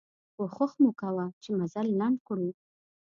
کوښښ 0.35 0.71
مو 0.81 0.91
کوه 1.01 1.25
چې 1.41 1.49
مزل 1.59 1.87
لنډ 1.99 2.17
کړو. 2.27 2.49